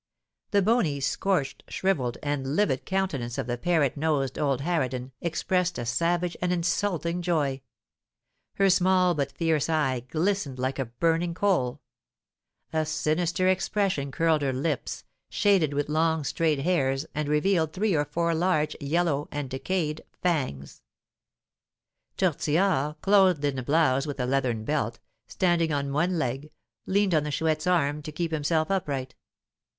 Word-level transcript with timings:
The 0.49 0.63
bony, 0.63 0.99
scorched, 0.99 1.63
shrivelled, 1.67 2.17
and 2.23 2.55
livid 2.55 2.85
countenance 2.87 3.37
of 3.37 3.45
the 3.45 3.55
parrot 3.55 3.95
nosed 3.95 4.39
old 4.39 4.61
harridan 4.61 5.11
expressed 5.21 5.77
a 5.77 5.85
savage 5.85 6.35
and 6.41 6.51
insulting 6.51 7.21
joy; 7.21 7.61
her 8.55 8.71
small 8.71 9.13
but 9.13 9.31
fierce 9.31 9.69
eye 9.69 9.99
glistened 10.09 10.57
like 10.57 10.79
a 10.79 10.85
burning 10.85 11.35
coal; 11.35 11.81
a 12.73 12.83
sinister 12.83 13.47
expression 13.47 14.09
curled 14.11 14.41
her 14.41 14.51
lips, 14.51 15.03
shaded 15.29 15.71
with 15.71 15.87
long 15.87 16.23
straight 16.23 16.61
hairs, 16.61 17.05
and 17.13 17.29
revealed 17.29 17.71
three 17.71 17.93
or 17.93 18.05
four 18.05 18.33
large, 18.33 18.75
yellow, 18.81 19.27
and 19.31 19.51
decayed 19.51 20.03
fangs. 20.23 20.81
Tortillard, 22.17 22.95
clothed 23.01 23.45
in 23.45 23.59
a 23.59 23.61
blouse 23.63 24.07
with 24.07 24.19
a 24.19 24.25
leathern 24.25 24.65
belt, 24.65 24.99
standing 25.27 25.71
on 25.71 25.93
one 25.93 26.17
leg, 26.17 26.49
leaned 26.87 27.13
on 27.13 27.23
the 27.23 27.29
Chouette's 27.29 27.67
arm 27.67 28.01
to 28.01 28.11
keep 28.11 28.31
himself 28.31 28.71
upright. 28.71 29.13